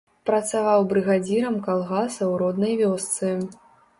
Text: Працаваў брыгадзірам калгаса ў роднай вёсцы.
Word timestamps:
Працаваў 0.27 0.79
брыгадзірам 0.93 1.59
калгаса 1.67 2.17
ў 2.17 2.33
роднай 2.45 2.73
вёсцы. 2.83 3.37